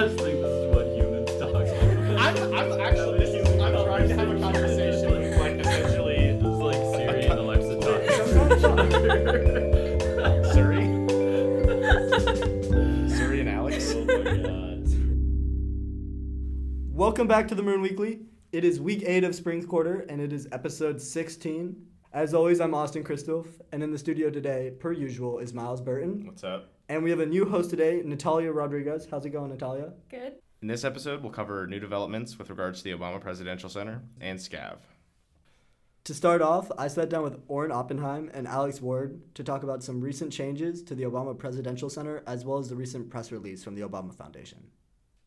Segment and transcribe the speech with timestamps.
[0.00, 1.68] just think this is what humans talk about.
[2.18, 5.38] I'm, I'm actually, I'm trying to have a conversation.
[5.38, 7.76] Like essentially, this is like Siri and Alexa
[8.62, 8.88] talking.
[10.54, 10.84] Siri?
[13.10, 13.92] Siri and Alex?
[13.94, 14.88] oh my god.
[16.96, 18.20] Welcome back to the Maroon Weekly.
[18.52, 21.76] It is week eight of Springs Quarter, and it is episode 16.
[22.14, 26.24] As always, I'm Austin Christoph, and in the studio today, per usual, is Miles Burton.
[26.24, 26.70] What's up?
[26.90, 29.06] And we have a new host today, Natalia Rodriguez.
[29.08, 29.92] How's it going, Natalia?
[30.08, 30.32] Good.
[30.60, 34.40] In this episode, we'll cover new developments with regards to the Obama Presidential Center and
[34.40, 34.78] SCAV.
[36.02, 39.84] To start off, I sat down with Oren Oppenheim and Alex Ward to talk about
[39.84, 43.62] some recent changes to the Obama Presidential Center, as well as the recent press release
[43.62, 44.58] from the Obama Foundation.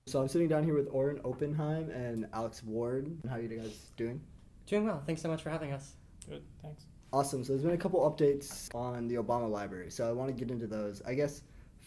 [0.08, 3.10] So I'm sitting down here with Oren Oppenheim and Alex Ward.
[3.30, 4.20] How are you guys doing?
[4.66, 5.02] Doing well.
[5.06, 5.94] Thanks so much for having us.
[6.30, 6.88] Good, thanks.
[7.14, 7.42] Awesome.
[7.46, 9.92] So there's been a couple updates on the Obama Library.
[9.92, 11.02] So I want to get into those.
[11.06, 11.44] I guess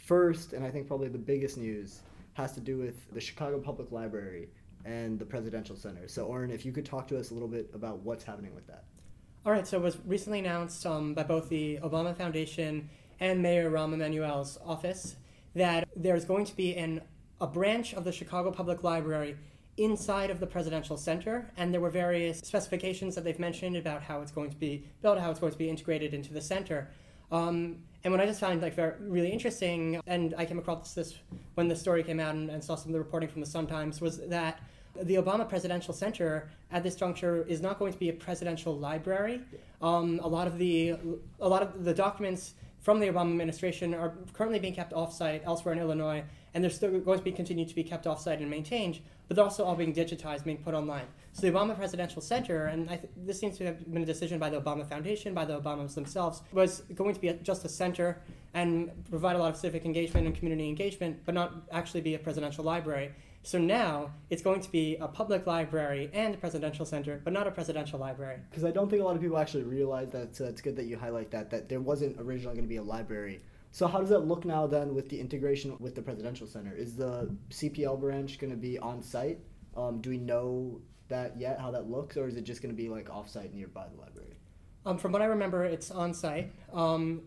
[0.06, 2.00] first, and I think probably the biggest news,
[2.34, 4.48] has to do with the Chicago Public Library
[4.84, 6.06] and the Presidential Center.
[6.06, 8.66] So Oren, if you could talk to us a little bit about what's happening with
[8.68, 8.84] that.
[9.44, 9.66] All right.
[9.66, 12.88] So it was recently announced um, by both the Obama Foundation
[13.20, 15.16] and Mayor Rahm Emanuel's office
[15.54, 17.00] that there's going to be an
[17.40, 19.36] a branch of the Chicago Public Library
[19.76, 24.22] inside of the Presidential Center, and there were various specifications that they've mentioned about how
[24.22, 26.88] it's going to be built, how it's going to be integrated into the center.
[27.30, 31.16] Um, and what I just found like very, really interesting, and I came across this
[31.56, 33.66] when the story came out and, and saw some of the reporting from the Sun
[33.66, 34.60] Times, was that
[35.02, 39.40] the Obama Presidential Center at this juncture is not going to be a presidential library.
[39.82, 40.94] Um, a lot of the
[41.40, 45.74] a lot of the documents from the Obama administration are currently being kept offsite elsewhere
[45.74, 46.22] in Illinois,
[46.54, 49.44] and they're still going to be continued to be kept offsite and maintained, but they're
[49.44, 51.06] also all being digitized, being put online.
[51.36, 54.48] So the Obama Presidential Center, and th- this seems to have been a decision by
[54.48, 58.22] the Obama Foundation, by the Obamas themselves, was going to be a, just a center
[58.54, 62.18] and provide a lot of civic engagement and community engagement, but not actually be a
[62.18, 63.12] presidential library.
[63.42, 67.46] So now it's going to be a public library and a presidential center, but not
[67.46, 68.38] a presidential library.
[68.48, 70.34] Because I don't think a lot of people actually realize that.
[70.34, 72.82] So it's good that you highlight that that there wasn't originally going to be a
[72.82, 73.42] library.
[73.72, 76.74] So how does that look now then with the integration with the presidential center?
[76.74, 79.38] Is the CPL branch going to be on site?
[79.76, 81.60] Um, do we know that yet?
[81.60, 84.34] How that looks, or is it just going to be like off-site nearby the library?
[84.84, 86.52] Um, from what I remember, it's on site.
[86.72, 87.22] Um,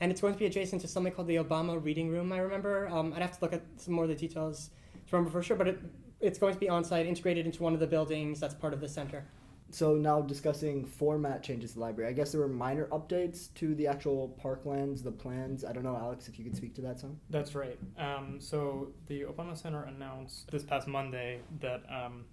[0.00, 2.88] and it's going to be adjacent to something called the Obama Reading Room, I remember.
[2.88, 4.70] Um, I'd have to look at some more of the details
[5.08, 5.80] to remember for sure, but it,
[6.20, 8.80] it's going to be on site, integrated into one of the buildings that's part of
[8.80, 9.26] the center.
[9.72, 12.10] So now discussing format changes to the library.
[12.10, 15.64] I guess there were minor updates to the actual parklands, the plans.
[15.64, 17.20] I don't know, Alex, if you could speak to that some.
[17.30, 17.78] That's right.
[17.96, 22.24] Um, so the Obama Center announced this past Monday that um,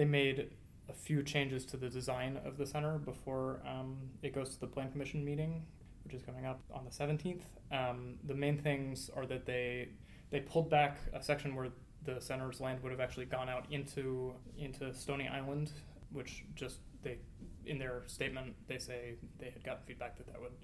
[0.00, 0.48] they made
[0.88, 4.66] a few changes to the design of the center before um, it goes to the
[4.66, 5.62] Plan Commission meeting,
[6.04, 7.42] which is coming up on the 17th.
[7.70, 9.90] Um, the main things are that they
[10.30, 11.68] they pulled back a section where
[12.04, 15.70] the center's land would have actually gone out into into Stony Island,
[16.10, 17.18] which just they
[17.66, 20.56] in their statement they say they had gotten feedback that that would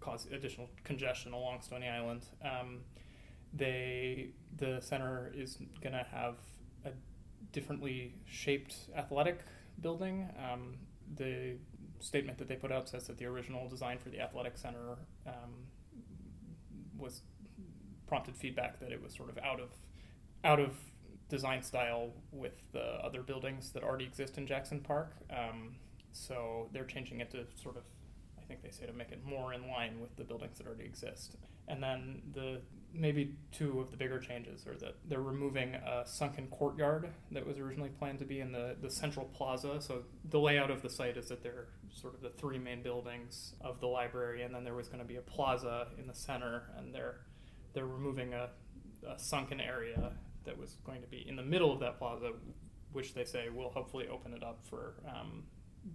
[0.00, 2.24] cause additional congestion along Stony Island.
[2.42, 2.78] Um,
[3.52, 6.36] they the center is gonna have
[6.86, 6.92] a
[7.52, 9.40] differently shaped athletic
[9.80, 10.28] building.
[10.38, 10.76] Um,
[11.16, 11.56] the
[12.00, 15.66] statement that they put out says that the original design for the athletic center um,
[16.96, 17.22] was
[18.06, 19.70] prompted feedback that it was sort of out of
[20.44, 20.76] out of
[21.28, 25.16] design style with the other buildings that already exist in Jackson Park.
[25.30, 25.74] Um,
[26.12, 27.82] so they're changing it to sort of,
[28.38, 30.84] I think they say to make it more in line with the buildings that already
[30.84, 31.36] exist.
[31.66, 32.62] And then the
[32.92, 37.58] maybe two of the bigger changes are that they're removing a sunken courtyard that was
[37.58, 39.80] originally planned to be in the, the central plaza.
[39.80, 43.54] So the layout of the site is that they're sort of the three main buildings
[43.60, 46.70] of the library, and then there was going to be a plaza in the center,
[46.76, 47.20] and they're
[47.74, 48.48] they're removing a,
[49.06, 50.12] a sunken area
[50.44, 52.32] that was going to be in the middle of that plaza,
[52.92, 55.44] which they say will hopefully open it up for um,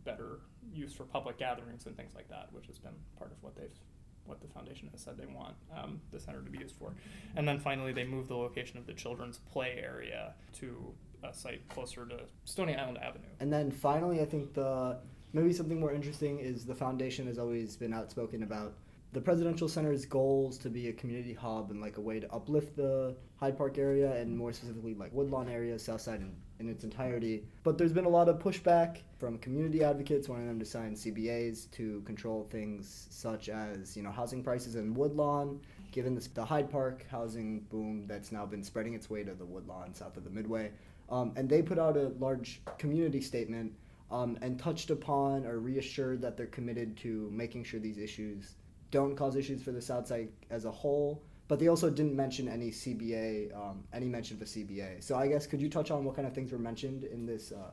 [0.06, 3.56] better use for public gatherings and things like that, which has been part of what
[3.56, 3.80] they've
[4.26, 6.94] what the foundation has said they want um, the center to be used for.
[7.36, 10.94] And then finally, they moved the location of the children's play area to
[11.24, 13.26] a site closer to Stony Island Avenue.
[13.40, 14.98] And then finally, I think the
[15.34, 18.74] maybe something more interesting is the foundation has always been outspoken about
[19.14, 22.76] the presidential center's goals to be a community hub and like a way to uplift
[22.76, 27.44] the Hyde Park area and more specifically like Woodlawn area, Southside in, in its entirety.
[27.64, 31.70] But there's been a lot of pushback from community advocates wanting them to sign CBAs
[31.74, 35.62] to control things such as you know housing prices in Woodlawn,
[35.92, 39.46] given this, the Hyde Park housing boom that's now been spreading its way to the
[39.46, 40.72] Woodlawn south of the Midway.
[41.12, 43.74] Um, and they put out a large community statement
[44.10, 48.56] um, and touched upon or reassured that they're committed to making sure these issues
[48.94, 52.48] don't cause issues for the South Side as a whole, but they also didn't mention
[52.48, 55.04] any CBA, um, any mention of a CBA.
[55.04, 57.52] So I guess could you touch on what kind of things were mentioned in this
[57.52, 57.72] uh,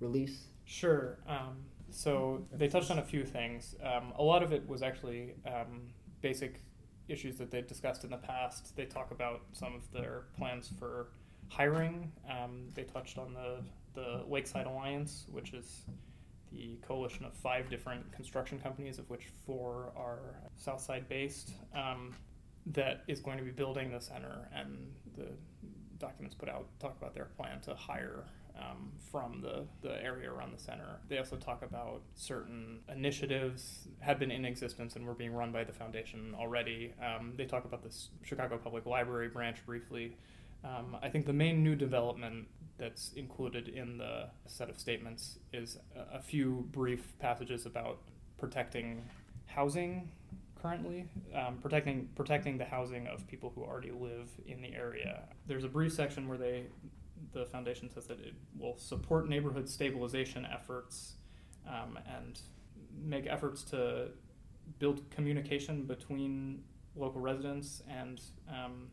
[0.00, 0.46] release?
[0.64, 1.18] Sure.
[1.28, 1.58] Um,
[1.90, 3.76] so they touched on a few things.
[3.84, 5.82] Um, a lot of it was actually um,
[6.22, 6.62] basic
[7.06, 8.74] issues that they've discussed in the past.
[8.74, 11.08] They talk about some of their plans for
[11.50, 12.10] hiring.
[12.30, 13.58] Um, they touched on the,
[13.92, 15.84] the Lakeside Alliance, which is
[16.52, 22.14] the coalition of five different construction companies, of which four are Southside based, um,
[22.66, 24.48] that is going to be building the center.
[24.54, 25.28] And the
[25.98, 28.24] documents put out talk about their plan to hire
[28.58, 31.00] um, from the, the area around the center.
[31.08, 35.64] They also talk about certain initiatives had been in existence and were being run by
[35.64, 36.92] the foundation already.
[37.02, 40.16] Um, they talk about this Chicago Public Library branch briefly.
[40.64, 42.46] Um, I think the main new development
[42.82, 45.78] that's included in the set of statements is
[46.12, 47.98] a, few brief passages about
[48.38, 49.04] protecting
[49.46, 50.10] housing
[50.60, 55.22] currently, um, protecting protecting the housing of people who already live in the area.
[55.46, 56.64] There's a brief section where they
[57.32, 61.14] the foundation says that it will support neighborhood stabilization efforts
[61.68, 62.40] um, and
[63.00, 64.08] make efforts to
[64.80, 66.64] build communication between
[66.96, 68.88] local residents and um,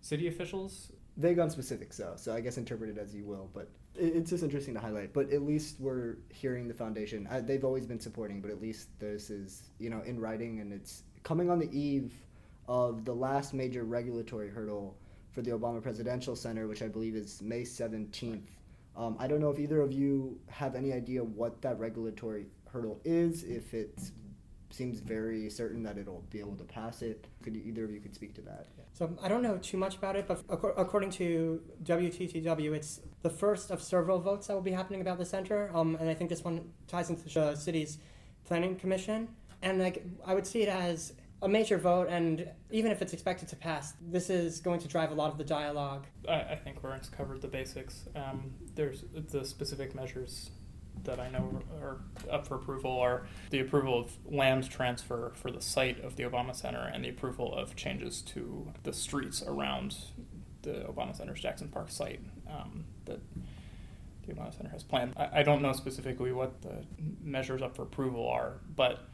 [0.00, 0.90] city officials.
[1.16, 3.48] Vague on specifics, though, so I guess interpret it as you will.
[3.54, 5.12] But it's just interesting to highlight.
[5.12, 7.28] But at least we're hearing the foundation.
[7.30, 10.72] I, they've always been supporting, but at least this is you know in writing, and
[10.72, 12.12] it's coming on the eve
[12.66, 14.96] of the last major regulatory hurdle
[15.30, 18.40] for the Obama Presidential Center, which I believe is May 17th.
[18.96, 23.00] Um, I don't know if either of you have any idea what that regulatory hurdle
[23.04, 23.98] is, if it
[24.74, 27.26] seems very certain that it'll be able to pass it.
[27.42, 28.66] Could you, either of you could speak to that?
[28.92, 33.70] So I don't know too much about it, but according to WTTW, it's the first
[33.70, 35.70] of several votes that will be happening about the center.
[35.74, 37.98] Um, and I think this one ties into the city's
[38.44, 39.28] planning commission.
[39.62, 43.48] And like I would see it as a major vote, and even if it's expected
[43.48, 46.06] to pass, this is going to drive a lot of the dialogue.
[46.28, 48.04] I, I think Lawrence covered the basics.
[48.16, 50.50] Um, there's the specific measures
[51.02, 51.98] that I know are
[52.30, 56.54] up for approval are the approval of land transfer for the site of the Obama
[56.54, 59.96] Center and the approval of changes to the streets around
[60.62, 63.20] the Obama Center's Jackson Park site um, that
[64.26, 65.12] the Obama Center has planned.
[65.16, 66.84] I, I don't know specifically what the
[67.22, 69.08] measures up for approval are, but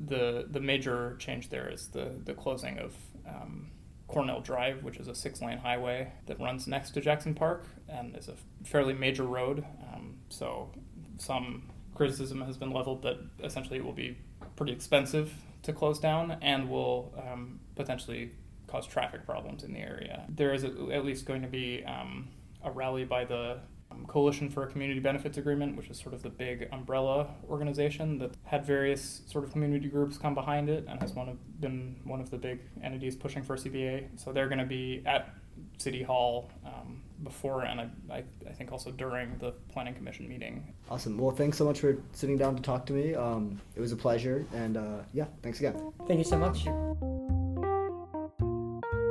[0.00, 2.94] the the major change there is the the closing of
[3.26, 3.70] um,
[4.08, 8.16] Cornell Drive, which is a six lane highway that runs next to Jackson Park and
[8.16, 8.34] is a
[8.64, 9.64] fairly major road.
[9.92, 10.70] Um, so
[11.18, 14.16] some criticism has been leveled that essentially it will be
[14.54, 15.32] pretty expensive
[15.62, 18.32] to close down and will um, potentially
[18.66, 20.24] cause traffic problems in the area.
[20.28, 22.28] There is at least going to be um,
[22.62, 23.58] a rally by the
[23.90, 28.18] um, Coalition for a Community Benefits Agreement, which is sort of the big umbrella organization
[28.18, 31.96] that had various sort of community groups come behind it and has one of, been
[32.04, 34.08] one of the big entities pushing for CBA.
[34.16, 35.34] So they're going to be at
[35.78, 40.72] City Hall um, before and I, I, I, think also during the Planning Commission meeting.
[40.88, 41.18] Awesome.
[41.18, 43.14] Well, thanks so much for sitting down to talk to me.
[43.14, 44.46] Um, it was a pleasure.
[44.54, 45.92] And uh, yeah, thanks again.
[46.06, 46.64] Thank you so much.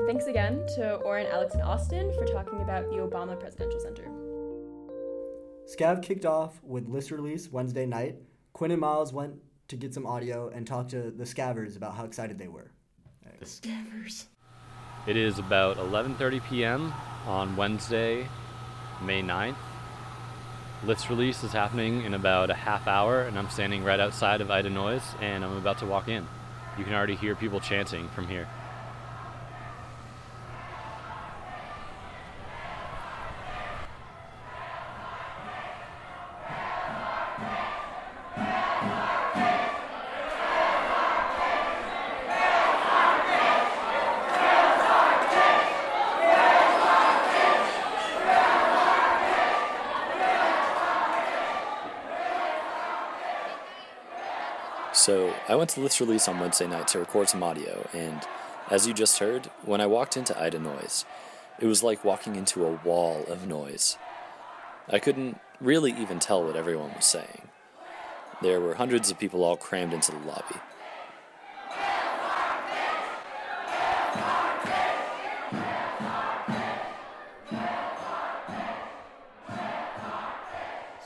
[0.08, 4.10] Thanks again to Oren, Alex, and Austin for talking about the Obama Presidential Center.
[5.68, 8.16] Scav kicked off with list release Wednesday night.
[8.54, 9.34] Quinn and Miles went
[9.68, 12.72] to get some audio and talk to the Scavers about how excited they were.
[13.40, 14.26] The Scavers.
[15.08, 16.92] It is about 11:30 p.m.
[17.28, 18.28] on Wednesday,
[19.04, 19.56] May 9th.
[20.84, 24.50] List release is happening in about a half hour, and I'm standing right outside of
[24.50, 26.28] Ida Noyes, and I'm about to walk in.
[26.80, 28.48] You can already hear people chanting from here.
[55.06, 58.22] So I went to this Release on Wednesday night to record some audio, and
[58.72, 61.06] as you just heard, when I walked into Ida Noyes,
[61.60, 64.00] it was like walking into a wall of noise.
[64.90, 67.50] I couldn't really even tell what everyone was saying.
[68.42, 70.56] There were hundreds of people all crammed into the lobby.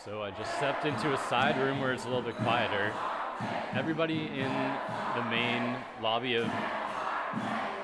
[0.05, 2.93] So I just stepped into a side room where it's a little bit quieter.
[3.75, 4.51] Everybody in
[5.15, 6.49] the main lobby of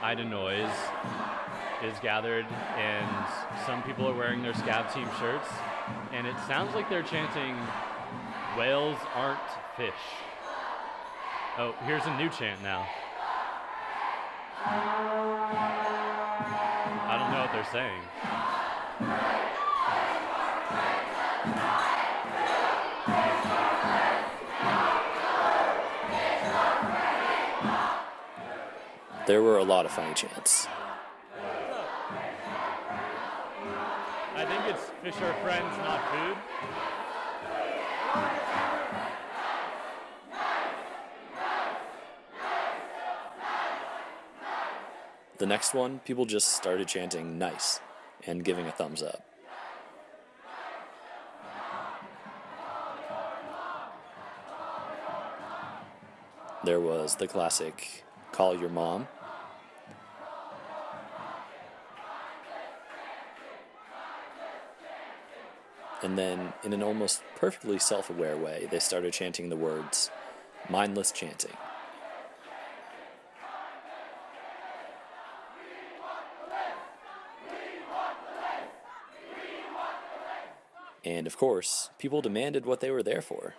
[0.02, 0.72] Ida Noyes
[1.84, 2.46] is gathered,
[2.78, 3.26] and
[3.66, 5.48] some people are wearing their Scav team shirts,
[6.12, 7.56] and it sounds like they're chanting,
[8.58, 9.40] Whales aren't
[9.76, 9.94] fish.
[11.58, 12.88] Oh, here's a new chant now.
[17.08, 18.02] I don't know what they're saying.
[29.28, 30.68] There were a lot of funny chants.
[34.36, 36.38] I think it's fish are friends, not food.
[45.40, 47.80] The next one, people just started chanting nice
[48.28, 49.26] and giving a thumbs up.
[56.64, 58.05] There was the classic
[58.36, 59.08] call your mom.
[66.04, 70.12] And then, in an almost perfectly self aware way, they started chanting the words
[70.70, 71.54] mindless chanting.
[81.06, 83.54] And of course, people demanded what they were there for.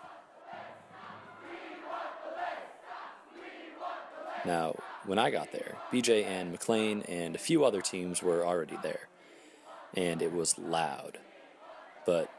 [4.47, 8.79] Now, when I got there, BJ and McLean and a few other teams were already
[8.81, 9.09] there,
[9.93, 11.19] and it was loud.
[12.07, 12.31] But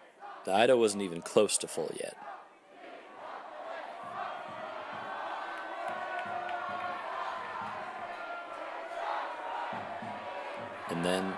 [0.46, 2.16] the Ida wasn't even close to full yet.
[10.90, 11.34] And then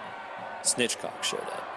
[0.62, 1.69] Snitchcock showed up.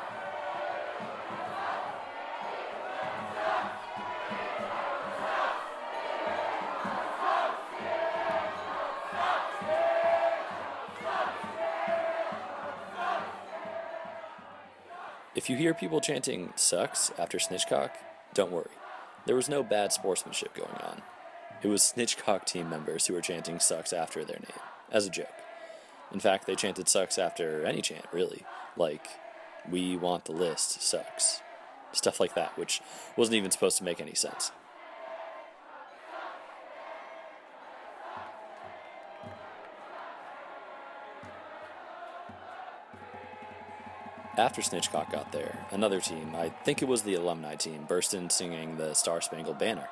[15.42, 17.90] If you hear people chanting sucks after Snitchcock,
[18.32, 18.70] don't worry.
[19.26, 21.02] There was no bad sportsmanship going on.
[21.64, 24.60] It was Snitchcock team members who were chanting sucks after their name,
[24.92, 25.26] as a joke.
[26.12, 28.44] In fact, they chanted sucks after any chant, really.
[28.76, 29.08] Like,
[29.68, 31.40] we want the list, sucks.
[31.90, 32.80] Stuff like that, which
[33.16, 34.52] wasn't even supposed to make any sense.
[44.38, 48.30] After Snitchcock got there, another team, I think it was the alumni team, burst in
[48.30, 49.88] singing the Star Spangled Banner.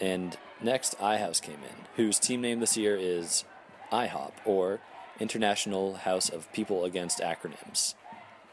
[0.00, 3.44] And next, iHouse came in, whose team name this year is
[3.90, 4.80] IHOP, or
[5.20, 7.94] International House of People Against Acronyms.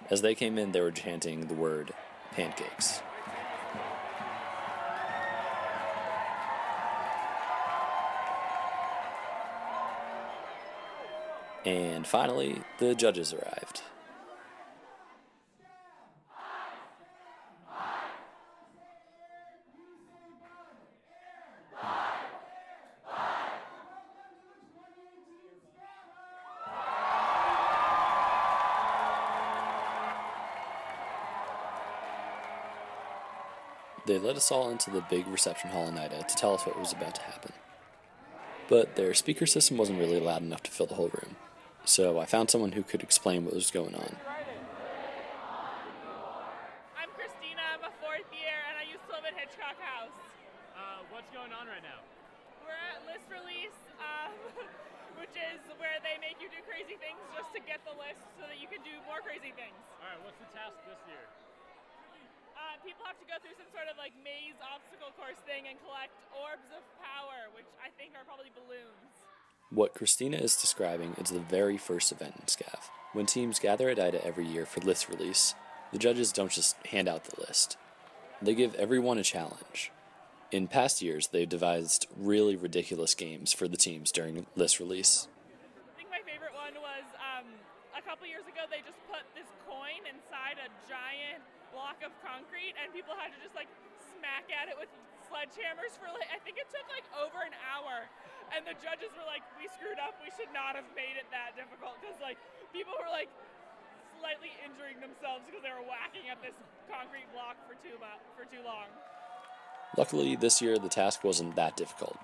[0.10, 1.94] As they came in, they were chanting the word
[2.32, 3.02] pancakes.
[11.66, 13.65] And finally, the judges arrived.
[34.36, 36.92] Led us all into the big reception hall in Ida to tell us what was
[36.92, 37.56] about to happen.
[38.68, 41.40] But their speaker system wasn't really loud enough to fill the whole room,
[41.88, 44.12] so I found someone who could explain what was going on.
[47.00, 47.64] I'm Christina.
[47.80, 50.12] I'm a fourth year, and I used to live at Hitchcock House.
[50.76, 52.04] Uh, what's going on right now?
[52.60, 54.36] We're at list release, um,
[55.24, 58.44] which is where they make you do crazy things just to get the list so
[58.52, 59.80] that you can do more crazy things.
[60.04, 61.24] All right, what's the task this year?
[62.76, 65.80] Uh, people have to go through some sort of like maze obstacle course thing and
[65.80, 69.24] collect orbs of power, which I think are probably balloons.
[69.72, 72.92] What Christina is describing is the very first event in SCAV.
[73.14, 75.56] When teams gather at IDA every year for list release,
[75.92, 77.78] the judges don't just hand out the list.
[78.42, 79.92] They give everyone a challenge.
[80.52, 85.28] In past years, they've devised really ridiculous games for the teams during list release.
[85.48, 87.48] I think my favorite one was um,
[87.98, 88.68] a couple years ago.
[88.70, 91.42] They just put this coin inside a giant
[91.74, 93.70] block of concrete, and people had to just like
[94.14, 94.90] smack at it with
[95.30, 98.06] sledgehammers for like I think it took like over an hour.
[98.54, 100.14] And the judges were like, "We screwed up.
[100.22, 102.38] We should not have made it that difficult." Because like
[102.70, 103.30] people were like
[104.22, 106.54] slightly injuring themselves because they were whacking at this
[106.86, 108.86] concrete block for too mu- for too long.
[109.98, 112.18] Luckily, this year the task wasn't that difficult.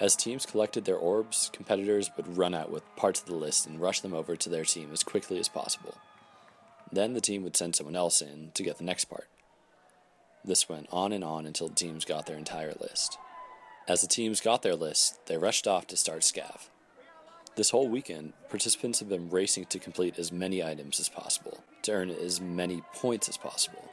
[0.00, 3.80] As teams collected their orbs, competitors would run out with parts of the list and
[3.80, 5.94] rush them over to their team as quickly as possible.
[6.94, 9.26] Then the team would send someone else in to get the next part.
[10.44, 13.18] This went on and on until teams got their entire list.
[13.88, 16.68] As the teams got their list, they rushed off to start SCAV.
[17.56, 21.92] This whole weekend, participants have been racing to complete as many items as possible, to
[21.92, 23.90] earn as many points as possible.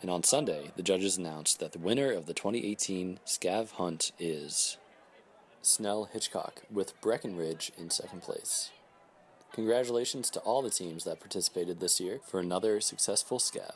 [0.00, 4.78] And on Sunday, the judges announced that the winner of the 2018 Scav Hunt is
[5.60, 8.70] Snell Hitchcock, with Breckinridge in second place.
[9.52, 13.74] Congratulations to all the teams that participated this year for another successful Scav.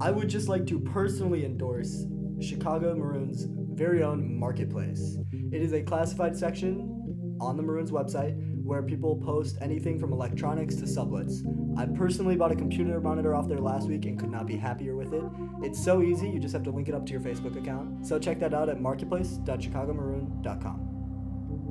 [0.00, 2.04] I would just like to personally endorse
[2.40, 5.18] Chicago Maroons' very own marketplace.
[5.52, 8.36] It is a classified section on the Maroons website
[8.68, 11.42] where people post anything from electronics to sublets.
[11.78, 14.94] I personally bought a computer monitor off there last week and could not be happier
[14.94, 15.24] with it.
[15.62, 18.06] It's so easy, you just have to link it up to your Facebook account.
[18.06, 20.80] So check that out at marketplace.chicagomaroon.com.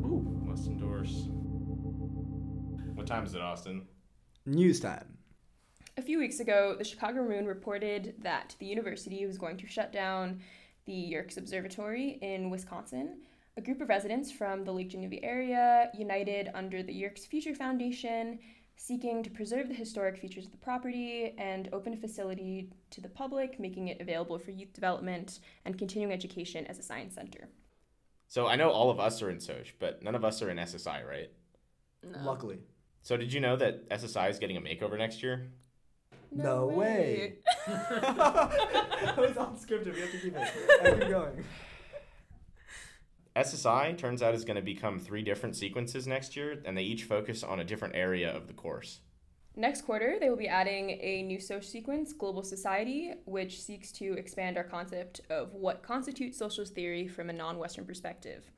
[0.06, 1.27] Ooh, must endorse.
[2.96, 3.86] What time is it, Austin?
[4.48, 5.20] News time.
[5.98, 9.94] A few weeks ago, the Chicago Maroon reported that the university was going to shut
[9.94, 10.42] down
[10.86, 13.18] the Yerkes Observatory in Wisconsin.
[13.58, 18.38] A group of residents from the Lake Geneva area united under the Yerkes Future Foundation,
[18.76, 23.10] seeking to preserve the historic features of the property and open a facility to the
[23.10, 27.50] public, making it available for youth development and continuing education as a science center.
[28.28, 30.58] So I know all of us are in Soch, but none of us are in
[30.58, 31.32] SSI, right?
[32.04, 32.20] No.
[32.24, 32.60] Luckily.
[33.02, 35.50] So did you know that SSI is getting a makeover next year?
[36.32, 37.38] No, way.
[37.68, 39.96] that was unscripted.
[39.96, 40.52] We have to keep it.
[40.84, 41.44] I keep going.
[43.38, 47.03] SSI turns out is going to become three different sequences next year, and they each
[47.03, 49.01] focus on a different area of the course.
[49.56, 54.13] Next quarter, they will be adding a new social sequence, Global Society, which seeks to
[54.13, 58.50] expand our concept of what constitutes socialist theory from a non Western perspective.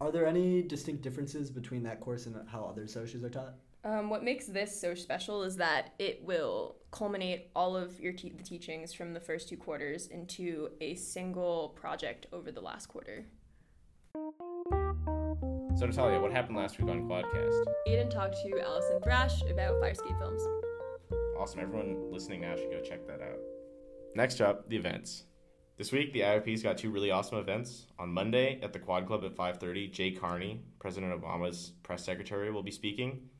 [0.00, 3.54] Are there any distinct differences between that course and how other socials are taught?
[3.84, 8.30] Um, what makes this so special is that it will culminate all of your te-
[8.30, 13.24] the teachings from the first two quarters into a single project over the last quarter.
[14.14, 17.64] So Natalia, what happened last week on Quadcast?
[17.88, 20.42] Aiden talked to Allison Thrash about Fire Escape Films.
[21.38, 21.60] Awesome.
[21.60, 23.38] Everyone listening now should go check that out.
[24.14, 25.24] Next up, the events.
[25.78, 27.86] This week, the IOP's got two really awesome events.
[27.98, 32.62] On Monday at the Quad Club at 5:30, Jay Carney, President Obama's press secretary, will
[32.62, 33.30] be speaking.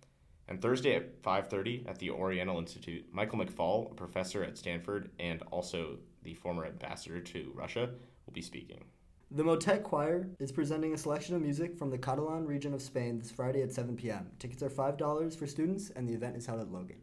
[0.48, 5.42] And Thursday at 5:30 at the Oriental Institute, Michael McFaul, a professor at Stanford and
[5.50, 7.90] also the former ambassador to Russia,
[8.24, 8.86] will be speaking.
[9.34, 13.18] The Motet Choir is presenting a selection of music from the Catalan region of Spain
[13.18, 14.30] this Friday at 7 p.m.
[14.38, 16.98] Tickets are $5 for students, and the event is held at Logan.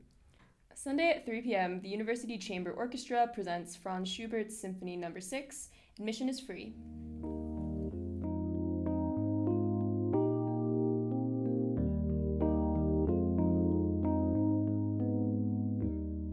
[0.76, 5.12] Sunday at 3 p.m., the University Chamber Orchestra presents Franz Schubert's Symphony No.
[5.18, 5.70] 6.
[5.98, 6.76] Admission is free.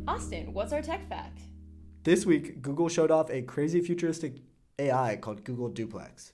[0.06, 1.40] Austin, what's our tech fact?
[2.04, 4.42] This week, Google showed off a crazy futuristic
[4.78, 6.32] AI called Google Duplex.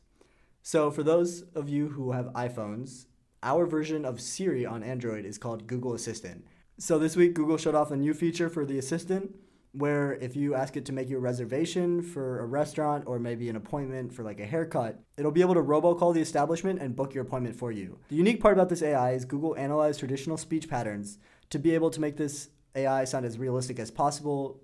[0.62, 3.06] So, for those of you who have iPhones,
[3.42, 6.44] our version of Siri on Android is called Google Assistant.
[6.78, 9.34] So, this week, Google showed off a new feature for the Assistant
[9.72, 13.48] where if you ask it to make you a reservation for a restaurant or maybe
[13.48, 17.14] an appointment for like a haircut, it'll be able to robocall the establishment and book
[17.14, 17.98] your appointment for you.
[18.08, 21.18] The unique part about this AI is Google analyzed traditional speech patterns
[21.50, 24.60] to be able to make this AI sound as realistic as possible,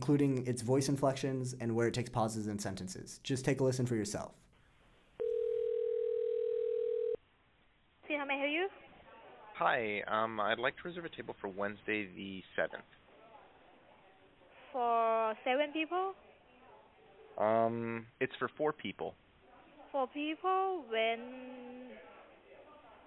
[0.00, 3.20] including its voice inflections and where it takes pauses in sentences.
[3.24, 4.32] Just take a listen for yourself.
[8.08, 8.68] See how may I help you?
[9.56, 12.80] Hi, um, I'd like to reserve a table for Wednesday the 7th.
[14.72, 16.12] For seven people?
[17.36, 19.14] Um, it's for four people.
[19.92, 21.18] Four people when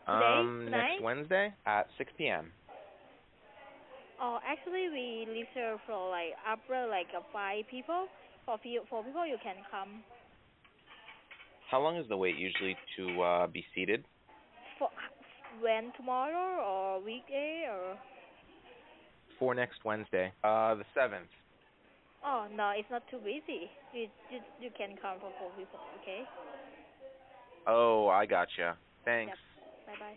[0.06, 0.72] Um, Today?
[0.72, 1.02] next Tonight?
[1.02, 2.52] Wednesday at 6 p.m.
[4.25, 8.07] Oh, actually we reserve for like upper like uh, five people.
[8.45, 10.01] For few, four people you can come.
[11.69, 14.05] How long is the wait usually to uh, be seated?
[14.79, 14.88] For
[15.59, 17.97] when tomorrow or weekday or?
[19.39, 20.31] For next Wednesday.
[20.41, 21.27] Uh, the 7th.
[22.25, 23.69] Oh no, it's not too busy.
[23.93, 25.79] You you, you can come for four people.
[26.01, 26.21] Okay.
[27.67, 28.77] Oh, I gotcha.
[29.03, 29.38] Thanks.
[29.86, 30.15] Bye bye.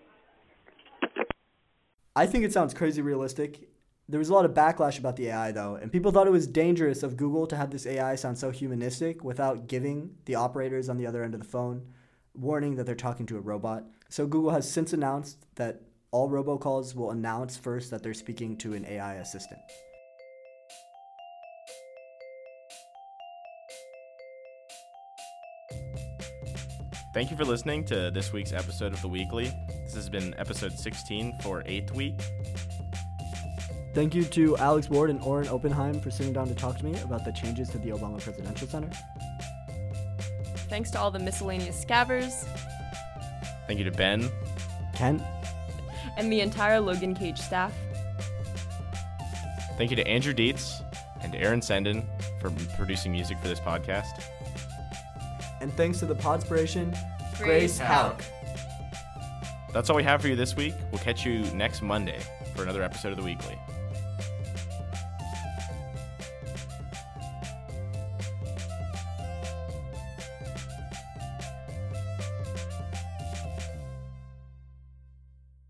[2.14, 3.68] I think it sounds crazy realistic.
[4.08, 6.46] There was a lot of backlash about the AI though, and people thought it was
[6.46, 10.96] dangerous of Google to have this AI sound so humanistic without giving the operators on
[10.96, 11.88] the other end of the phone
[12.32, 13.82] warning that they're talking to a robot.
[14.08, 15.80] So Google has since announced that
[16.12, 19.60] all robocalls will announce first that they're speaking to an AI assistant.
[27.12, 29.50] Thank you for listening to this week's episode of The Weekly.
[29.84, 32.20] This has been episode 16 for 8th week.
[33.96, 36.94] Thank you to Alex Ward and Oren Oppenheim for sitting down to talk to me
[37.00, 38.90] about the changes to the Obama Presidential Center.
[40.68, 42.46] Thanks to all the miscellaneous scavers
[43.66, 44.28] Thank you to Ben.
[44.94, 45.22] Kent,
[46.18, 47.72] and the entire Logan Cage staff.
[49.78, 50.82] Thank you to Andrew Dietz
[51.22, 52.04] and Aaron Senden
[52.38, 54.22] for producing music for this podcast.
[55.62, 56.94] and thanks to the Podspiration,
[57.38, 58.22] Grace Halleck.
[59.72, 60.74] That's all we have for you this week.
[60.92, 62.18] We'll catch you next Monday
[62.54, 63.58] for another episode of the Weekly.